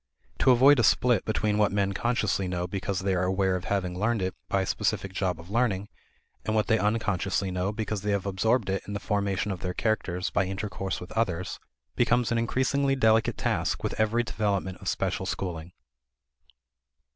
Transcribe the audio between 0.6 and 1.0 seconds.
a